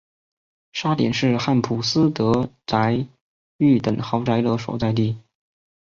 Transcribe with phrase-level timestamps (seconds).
[0.73, 3.05] 沙点是汉普斯德宅
[3.59, 5.15] 邸等豪宅的所在地。